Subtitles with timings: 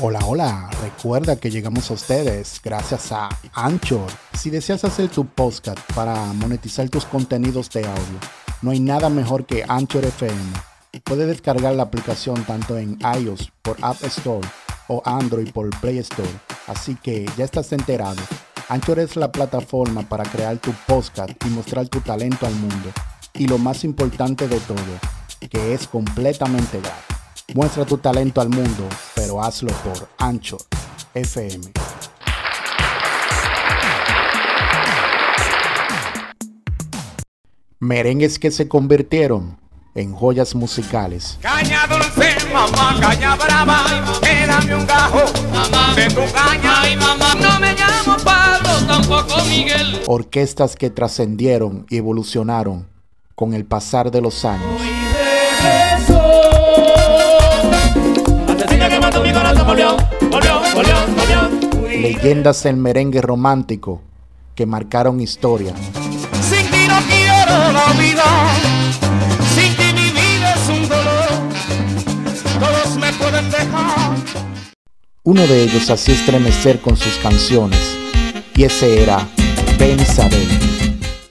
[0.00, 4.06] Hola, hola, recuerda que llegamos a ustedes gracias a Anchor.
[4.32, 8.20] Si deseas hacer tu podcast para monetizar tus contenidos de audio,
[8.62, 10.52] no hay nada mejor que Anchor FM.
[11.02, 14.46] Puedes descargar la aplicación tanto en iOS por App Store
[14.86, 16.30] o Android por Play Store.
[16.68, 18.22] Así que ya estás enterado.
[18.68, 22.92] Anchor es la plataforma para crear tu podcast y mostrar tu talento al mundo.
[23.34, 24.76] Y lo más importante de todo,
[25.50, 27.07] que es completamente gratis.
[27.54, 30.58] Muestra tu talento al mundo, pero hazlo por Ancho
[31.14, 31.72] FM.
[37.80, 39.58] Merengues que se convirtieron
[39.94, 41.38] en joyas musicales.
[41.40, 43.84] Caña dulce, mamá, caña brava,
[44.46, 46.82] dame un gajo mamá, de tu caña.
[46.82, 50.02] Ay, mamá, no me llamo Pablo, tampoco Miguel.
[50.06, 52.86] Orquestas que trascendieron y evolucionaron
[53.34, 54.82] con el pasar de los años.
[61.88, 64.00] Leyendas del merengue romántico
[64.54, 65.72] que marcaron historia.
[66.40, 68.24] Sin ti no quiero la vida,
[69.54, 71.28] sin ti mi vida es un dolor,
[72.58, 74.16] todos me pueden dejar.
[75.24, 77.96] Uno de ellos hacía estremecer con sus canciones,
[78.54, 79.28] y ese era
[79.78, 80.48] Ben Isabel.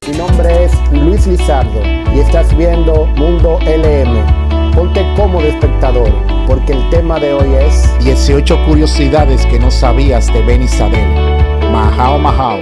[0.08, 1.82] Mi nombre es Luis Lizardo
[2.16, 4.72] y estás viendo Mundo LM.
[4.74, 6.14] Ponte cómodo espectador,
[6.48, 11.06] porque el tema de hoy es 18 curiosidades que no sabías de Ben Isabel.
[11.74, 12.60] Mahao Mahao.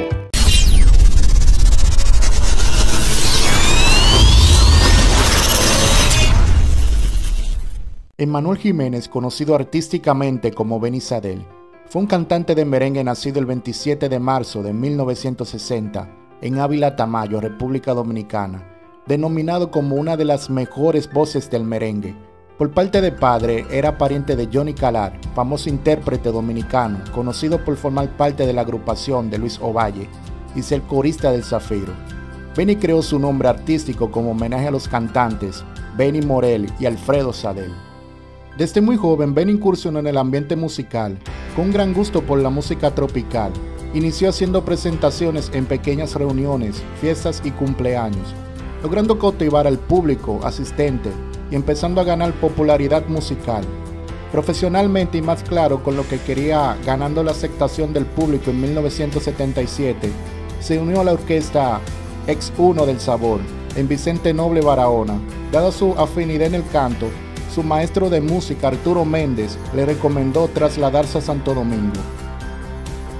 [8.17, 11.45] Emmanuel Jiménez, conocido artísticamente como Ben Isadel,
[11.87, 16.09] fue un cantante de merengue nacido el 27 de marzo de 1960
[16.41, 18.67] en Ávila Tamayo, República Dominicana,
[19.05, 22.15] denominado como una de las mejores voces del merengue.
[22.57, 28.15] Por parte de padre, era pariente de Johnny Calar, famoso intérprete dominicano, conocido por formar
[28.15, 30.07] parte de la agrupación de Luis Ovalle
[30.55, 31.91] y ser corista del Zafiro.
[32.55, 35.65] Benny creó su nombre artístico como homenaje a los cantantes
[35.97, 37.73] Benny Morel y Alfredo Sadel.
[38.57, 41.17] Desde muy joven, Ben incursionó en el ambiente musical,
[41.57, 43.51] con un gran gusto por la música tropical.
[43.93, 48.33] Inició haciendo presentaciones en pequeñas reuniones, fiestas y cumpleaños,
[48.81, 51.11] logrando cautivar al público asistente
[51.51, 53.63] y empezando a ganar popularidad musical.
[54.31, 60.09] Profesionalmente y más claro con lo que quería, ganando la aceptación del público en 1977,
[60.59, 61.79] se unió a la orquesta
[62.27, 63.39] X1 del Sabor,
[63.75, 65.19] en Vicente Noble Barahona.
[65.51, 67.07] Dada su afinidad en el canto,
[67.53, 72.01] su maestro de música Arturo Méndez le recomendó trasladarse a Santo Domingo.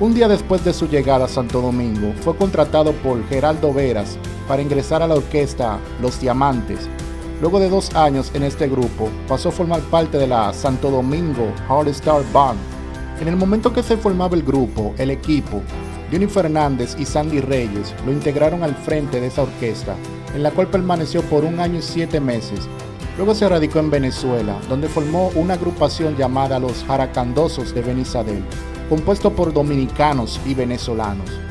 [0.02, 4.62] Un día después de su llegada a Santo Domingo, fue contratado por Geraldo Veras para
[4.62, 6.90] ingresar a la orquesta Los Diamantes.
[7.42, 11.52] Luego de dos años en este grupo, pasó a formar parte de la Santo Domingo
[11.70, 12.60] Hard Star Band.
[13.20, 15.62] En el momento que se formaba el grupo, el equipo,
[16.12, 19.96] Johnny Fernández y Sandy Reyes lo integraron al frente de esa orquesta,
[20.34, 22.68] en la cual permaneció por un año y siete meses,
[23.18, 28.44] Luego se radicó en Venezuela, donde formó una agrupación llamada Los Jaracandosos de Benizadel,
[28.90, 31.45] compuesto por dominicanos y venezolanos.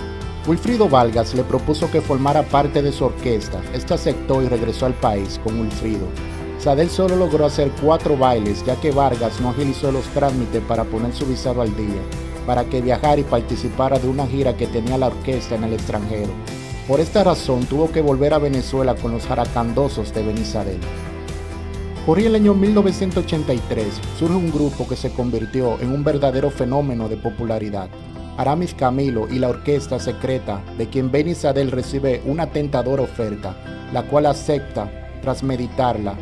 [0.47, 3.63] Wilfrido Vargas le propuso que formara parte de su orquesta.
[3.73, 6.07] Este aceptó y regresó al país con Wilfrido.
[6.59, 11.15] Sadel solo logró hacer cuatro bailes, ya que Vargas no agilizó los trámites para poner
[11.15, 12.03] su visado al día,
[12.47, 16.31] para que viajara y participara de una gira que tenía la orquesta en el extranjero.
[16.87, 20.81] Por esta razón tuvo que volver a Venezuela con los jaracandosos de Benizadel.
[22.05, 23.87] Corría el año 1983,
[24.19, 27.89] surge un grupo que se convirtió en un verdadero fenómeno de popularidad.
[28.37, 33.55] Aramis Camilo y la orquesta secreta, de quien Ben Isabel recibe una tentadora oferta,
[33.93, 34.91] la cual acepta
[35.23, 36.15] tras meditarla.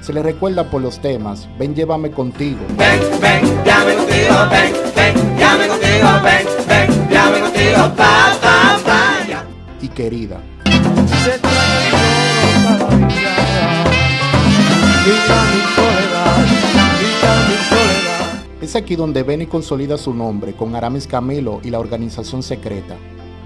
[0.00, 2.60] Se le recuerda por los temas, ven llévame contigo.
[2.76, 9.26] Ven, ven, llame contigo, ven, ven, llame contigo, ven, ven, llame contigo, pa, pa, pa,
[9.28, 9.44] ya.
[9.80, 10.40] y querida.
[18.74, 22.96] Es aquí donde Benny consolida su nombre con Aramis Camilo y la organización secreta.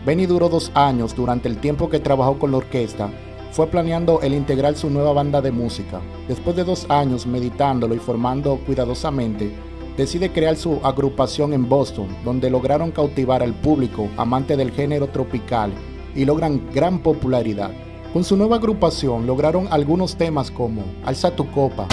[0.07, 3.11] Benny duró dos años durante el tiempo que trabajó con la orquesta,
[3.53, 6.01] fue planeando el integrar su nueva banda de música.
[6.29, 9.53] Después de dos años meditándolo y formando cuidadosamente,
[9.99, 15.73] decide crear su agrupación en Boston, donde lograron cautivar al público amante del género tropical
[16.15, 17.71] y logran gran popularidad.
[18.15, 21.87] Con su nueva agrupación lograron algunos temas como Alza tu copa,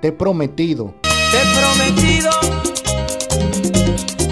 [0.00, 0.94] te he prometido.
[1.02, 1.08] Te
[1.40, 2.30] he prometido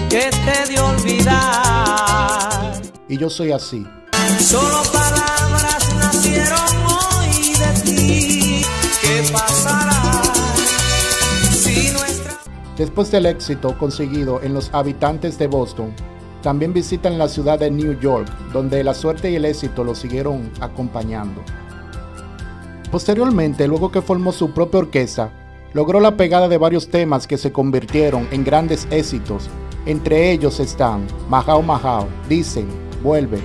[0.09, 2.73] que te de olvidar.
[3.07, 3.87] Y yo soy así.
[12.77, 15.93] Después del éxito conseguido en los habitantes de Boston,
[16.41, 20.49] también visitan la ciudad de New York, donde la suerte y el éxito lo siguieron
[20.59, 21.41] acompañando.
[22.91, 25.31] Posteriormente, luego que formó su propia orquesta,
[25.73, 29.49] logró la pegada de varios temas que se convirtieron en grandes éxitos.
[29.85, 32.67] Entre ellos están Mahao Mahao, Dicen,
[33.01, 33.39] Vuelve,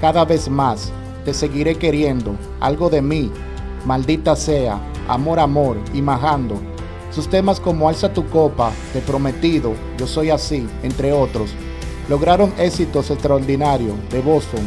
[0.00, 0.90] Cada vez más,
[1.24, 3.30] Te seguiré queriendo, Algo de mí,
[3.84, 6.56] Maldita sea, Amor Amor y Majando.
[7.10, 11.54] Sus temas como Alza tu copa, Te prometido, Yo soy así, entre otros,
[12.08, 14.62] lograron éxitos extraordinarios de Boston.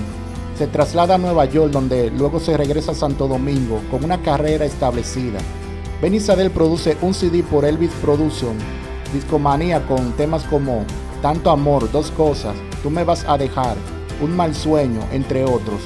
[0.57, 4.65] Se traslada a Nueva York donde luego se regresa a Santo Domingo con una carrera
[4.65, 5.39] establecida.
[6.01, 8.57] Ben Isabel produce un CD por Elvis Production,
[9.13, 10.85] Discomanía con temas como
[11.21, 13.75] Tanto Amor, Dos Cosas, Tú me vas a dejar,
[14.21, 15.81] Un mal sueño, entre otros.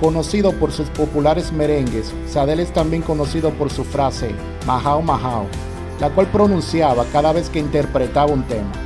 [0.00, 4.34] Conocido por sus populares merengues, Sadel es también conocido por su frase
[4.66, 5.46] Mahao Mahao,
[6.00, 8.85] la cual pronunciaba cada vez que interpretaba un tema.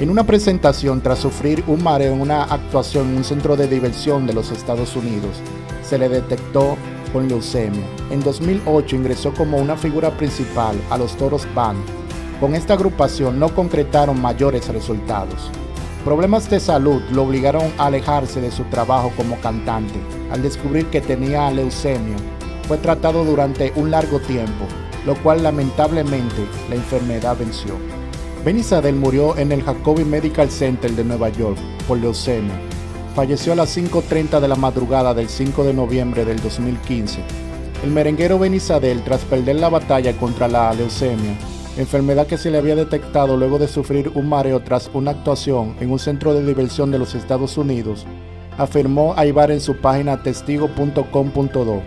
[0.00, 4.26] En una presentación tras sufrir un mareo en una actuación en un centro de diversión
[4.26, 5.42] de los Estados Unidos,
[5.82, 6.78] se le detectó
[7.12, 7.84] con leucemia.
[8.10, 11.78] En 2008 ingresó como una figura principal a los Toros Band.
[12.40, 15.50] Con esta agrupación no concretaron mayores resultados.
[16.02, 20.00] Problemas de salud lo obligaron a alejarse de su trabajo como cantante.
[20.32, 22.16] Al descubrir que tenía leucemia,
[22.66, 24.64] fue tratado durante un largo tiempo,
[25.04, 27.99] lo cual lamentablemente la enfermedad venció.
[28.44, 32.58] Ben Isabel murió en el Jacobi Medical Center de Nueva York por leucemia.
[33.14, 37.20] Falleció a las 5.30 de la madrugada del 5 de noviembre del 2015.
[37.84, 41.34] El merenguero Ben Isabel, tras perder la batalla contra la leucemia,
[41.76, 45.90] enfermedad que se le había detectado luego de sufrir un mareo tras una actuación en
[45.90, 48.06] un centro de diversión de los Estados Unidos,
[48.56, 51.82] afirmó a Ibar en su página testigo.com.do.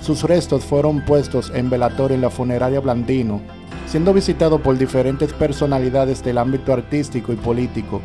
[0.00, 3.40] Sus restos fueron puestos en velatorio en la funeraria Blandino
[3.86, 8.00] siendo visitado por diferentes personalidades del ámbito artístico y político,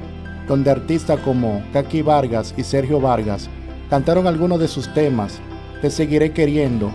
[0.48, 3.50] donde artistas como Kaki Vargas y Sergio Vargas
[3.90, 5.40] cantaron algunos de sus temas,
[5.82, 6.92] Te seguiré queriendo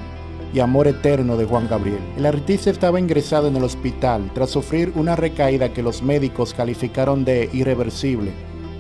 [0.53, 1.99] y Amor Eterno de Juan Gabriel.
[2.17, 7.25] El artista estaba ingresado en el hospital tras sufrir una recaída que los médicos calificaron
[7.25, 8.31] de irreversible,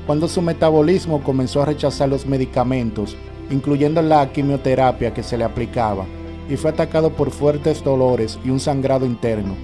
[0.06, 3.16] cuando su metabolismo comenzó a rechazar los medicamentos,
[3.50, 6.04] incluyendo la quimioterapia que se le aplicaba,
[6.48, 9.56] y fue atacado por fuertes dolores y un sangrado interno.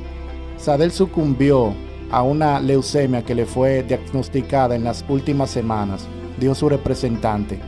[0.61, 1.75] Sadel sucumbió
[2.11, 6.07] a una leucemia que le fue diagnosticada en las últimas semanas,
[6.39, 7.59] dijo su representante.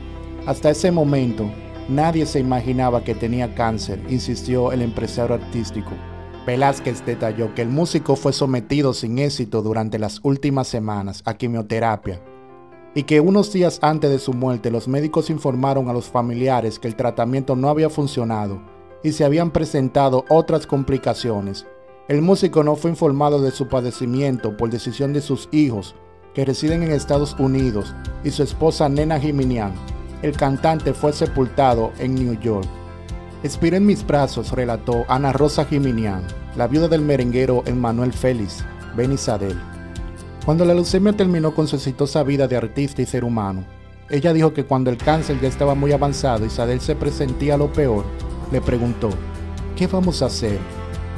[0.47, 1.51] Hasta ese momento,
[1.89, 5.93] nadie se imaginaba que tenía cáncer, insistió el empresario artístico.
[6.45, 12.21] Velázquez detalló que el músico fue sometido sin éxito durante las últimas semanas a quimioterapia
[12.95, 16.89] y que unos días antes de su muerte los médicos informaron a los familiares que
[16.89, 18.61] el tratamiento no había funcionado
[19.03, 21.65] y se habían presentado otras complicaciones
[22.13, 25.95] el músico no fue informado de su padecimiento por decisión de sus hijos,
[26.35, 29.73] que residen en Estados Unidos, y su esposa Nena Jiminian.
[30.21, 32.69] El cantante fue sepultado en New York.
[33.43, 36.23] Expiré en mis brazos, relató Ana Rosa Jiminian,
[36.55, 38.63] la viuda del merenguero Emmanuel Félix,
[38.95, 39.59] Ben Isadel.
[40.45, 43.65] Cuando la leucemia terminó con su exitosa vida de artista y ser humano,
[44.11, 47.73] ella dijo que cuando el cáncer ya estaba muy avanzado y Isadel se presentía lo
[47.73, 48.05] peor,
[48.51, 49.09] le preguntó,
[49.77, 50.59] ¿qué vamos a hacer?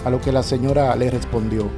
[0.04, 1.70] A lo que la señora le respondió,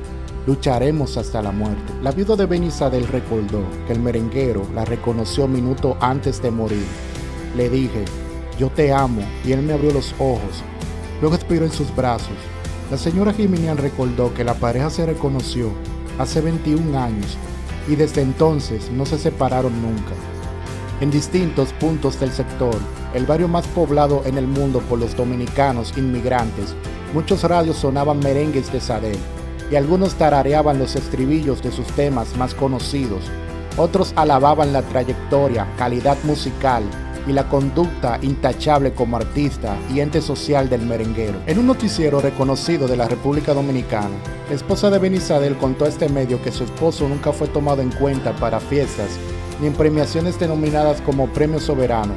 [0.47, 1.93] lucharemos hasta la muerte.
[2.03, 6.87] La viuda de Benisadel recordó que el merenguero la reconoció minuto antes de morir.
[7.57, 8.05] Le dije,
[8.59, 10.63] yo te amo, y él me abrió los ojos.
[11.21, 12.37] Luego expiró en sus brazos.
[12.91, 15.71] La señora Jiminian recordó que la pareja se reconoció
[16.19, 17.37] hace 21 años
[17.89, 20.13] y desde entonces no se separaron nunca.
[21.01, 22.75] En distintos puntos del sector,
[23.13, 26.75] el barrio más poblado en el mundo por los dominicanos inmigrantes,
[27.15, 29.19] Muchos radios sonaban merengues de Sadel
[29.71, 33.25] y algunos tarareaban los estribillos de sus temas más conocidos.
[33.77, 36.83] Otros alababan la trayectoria, calidad musical
[37.27, 41.41] y la conducta intachable como artista y ente social del merenguero.
[41.47, 44.15] En un noticiero reconocido de la República Dominicana,
[44.49, 47.91] la esposa de Benisadel contó a este medio que su esposo nunca fue tomado en
[47.91, 49.19] cuenta para fiestas
[49.61, 52.13] ni en premiaciones denominadas como Premio Soberano,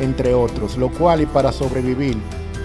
[0.00, 2.16] entre otros, lo cual y para sobrevivir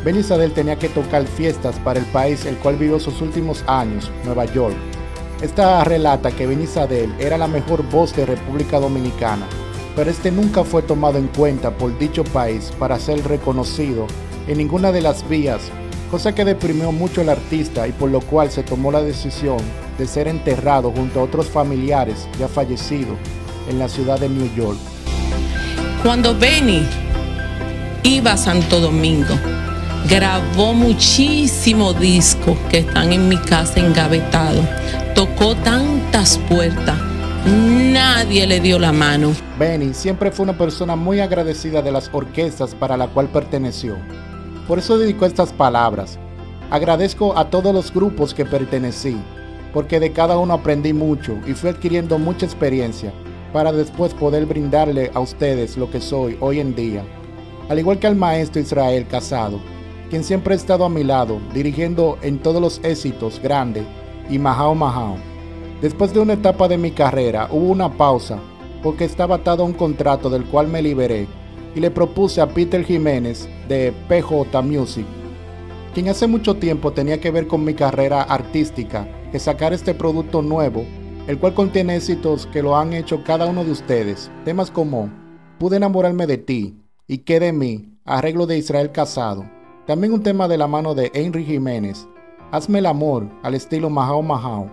[0.03, 4.09] Ben Isabel tenía que tocar fiestas para el país el cual vivió sus últimos años,
[4.25, 4.75] Nueva York.
[5.41, 9.45] Esta relata que Ben Isabel era la mejor voz de República Dominicana,
[9.95, 14.07] pero este nunca fue tomado en cuenta por dicho país para ser reconocido
[14.47, 15.61] en ninguna de las vías,
[16.09, 19.59] cosa que deprimió mucho al artista y por lo cual se tomó la decisión
[19.99, 23.17] de ser enterrado junto a otros familiares ya fallecidos
[23.69, 24.79] en la ciudad de New York.
[26.01, 26.87] Cuando Benny
[28.03, 29.35] iba a Santo Domingo,
[30.09, 34.65] grabó muchísimos discos que están en mi casa engavetados.
[35.15, 36.97] tocó tantas puertas,
[37.45, 39.33] nadie le dio la mano.
[39.59, 43.97] Benny siempre fue una persona muy agradecida de las orquestas para la cual perteneció.
[44.67, 46.17] Por eso dedicó estas palabras.
[46.69, 49.17] Agradezco a todos los grupos que pertenecí,
[49.73, 53.11] porque de cada uno aprendí mucho y fui adquiriendo mucha experiencia
[53.51, 57.03] para después poder brindarle a ustedes lo que soy hoy en día.
[57.69, 59.59] Al igual que al maestro Israel Casado,
[60.11, 63.85] quien siempre ha estado a mi lado, dirigiendo en todos los éxitos grandes
[64.29, 65.15] y majao majao.
[65.81, 68.37] Después de una etapa de mi carrera hubo una pausa
[68.83, 71.27] porque estaba atado a un contrato del cual me liberé
[71.73, 75.05] y le propuse a Peter Jiménez de PJ Music,
[75.93, 80.41] quien hace mucho tiempo tenía que ver con mi carrera artística, que sacar este producto
[80.41, 80.83] nuevo,
[81.27, 85.09] el cual contiene éxitos que lo han hecho cada uno de ustedes, temas como
[85.57, 86.75] Pude enamorarme de ti
[87.07, 87.97] y ¿Qué de mí?
[88.03, 89.60] Arreglo de Israel Casado.
[89.91, 92.07] También un tema de la mano de Henry Jiménez,
[92.53, 94.71] Hazme el amor al estilo Mahao Mahao,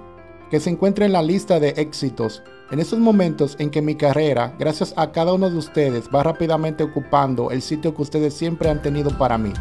[0.49, 4.55] que se encuentra en la lista de éxitos en estos momentos en que mi carrera,
[4.61, 8.81] gracias a cada uno de ustedes, va rápidamente ocupando el sitio que ustedes siempre han
[8.81, 9.53] tenido para mí.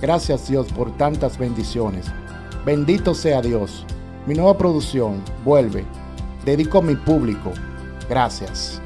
[0.00, 2.06] Gracias Dios por tantas bendiciones.
[2.64, 3.84] Bendito sea Dios.
[4.28, 5.84] Mi nueva producción, Vuelve.
[6.44, 7.50] Dedico a mi público.
[8.08, 8.80] Gracias.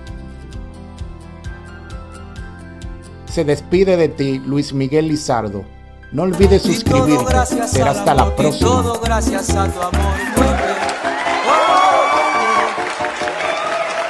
[3.27, 5.77] Se despide de ti Luis Miguel Lizardo.
[6.11, 7.47] No olvides suscribirte.
[7.67, 8.71] Será hasta la próxima.
[8.71, 9.93] Todo gracias a tu amor.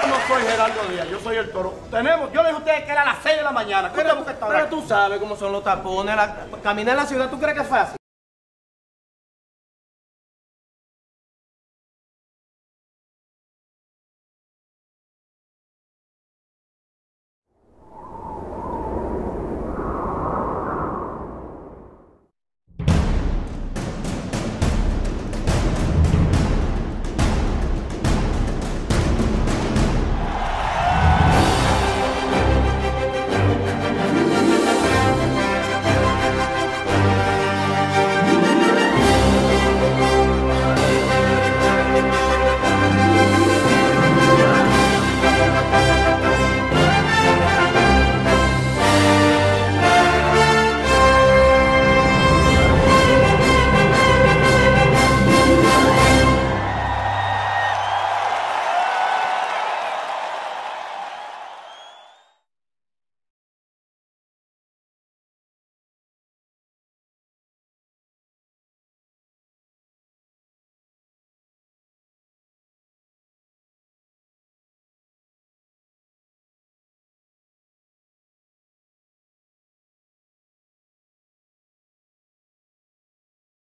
[0.07, 1.75] no soy Gerardo Díaz, yo soy el toro.
[1.91, 3.91] Tenemos, yo le dije a ustedes que era a las 6 de la mañana.
[3.93, 6.15] ¿Qué tenemos que estar Pero tú sabes cómo son los tapones.
[6.15, 7.98] La, caminar en la ciudad, ¿tú crees que es fácil?